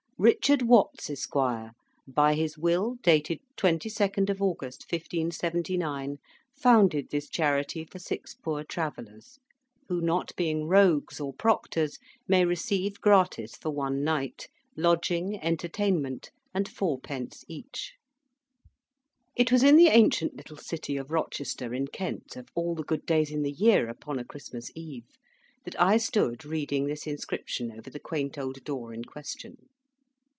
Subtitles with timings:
[0.23, 1.33] RICHARD WATTS, Esq.
[2.07, 4.61] by his Will, dated 22 Aug.
[4.61, 6.19] 1579,
[6.53, 9.39] founded this Charity for Six poor Travellers,
[9.87, 16.69] who not being ROGUES, or PROCTORS, May receive gratis for one Night, Lodging, Entertainment, and
[16.69, 17.93] Fourpence each.
[19.35, 23.07] It was in the ancient little city of Rochester in Kent, of all the good
[23.07, 25.07] days in the year upon a Christmas eve,
[25.65, 29.57] that I stood reading this inscription over the quaint old door in question.